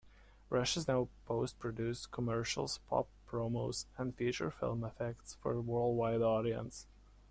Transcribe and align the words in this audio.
Rushes 0.49 0.87
now 0.87 1.09
post-produces 1.27 2.07
commercials, 2.07 2.79
pop-promos 2.89 3.85
and 3.99 4.15
feature 4.15 4.49
film 4.49 4.83
effects 4.83 5.37
for 5.43 5.61
worldwide 5.61 6.23
audiences. 6.23 6.87